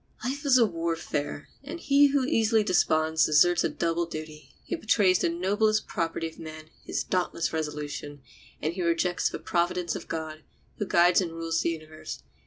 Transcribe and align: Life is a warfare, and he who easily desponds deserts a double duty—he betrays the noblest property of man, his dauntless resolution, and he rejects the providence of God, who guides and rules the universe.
Life 0.25 0.47
is 0.47 0.57
a 0.57 0.65
warfare, 0.65 1.47
and 1.63 1.79
he 1.79 2.07
who 2.07 2.25
easily 2.25 2.63
desponds 2.63 3.23
deserts 3.27 3.63
a 3.63 3.69
double 3.69 4.07
duty—he 4.07 4.75
betrays 4.75 5.19
the 5.19 5.29
noblest 5.29 5.85
property 5.85 6.27
of 6.27 6.39
man, 6.39 6.71
his 6.83 7.03
dauntless 7.03 7.53
resolution, 7.53 8.23
and 8.63 8.73
he 8.73 8.81
rejects 8.81 9.29
the 9.29 9.37
providence 9.37 9.95
of 9.95 10.07
God, 10.07 10.41
who 10.79 10.87
guides 10.87 11.21
and 11.21 11.33
rules 11.33 11.61
the 11.61 11.69
universe. 11.69 12.23